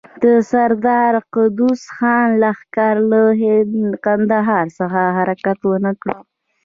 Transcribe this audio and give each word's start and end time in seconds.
د 0.23 0.25
سردار 0.51 1.13
قدوس 1.35 1.81
خان 1.95 2.27
لښکر 2.41 2.95
له 3.11 3.21
کندهار 4.05 4.65
څخه 4.79 5.01
حرکت 5.17 5.59
ونه 5.65 5.91
کړ. 6.01 6.13